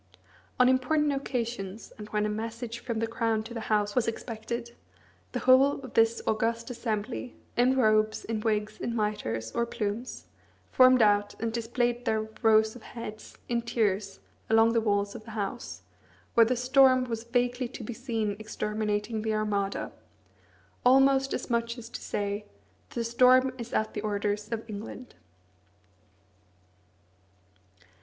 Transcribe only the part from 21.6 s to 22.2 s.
as to